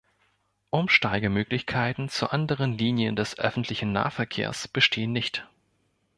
[0.71, 5.47] Umsteigemöglichkeiten zu anderen Linien des öffentlichen Nahverkehrs bestehen nicht.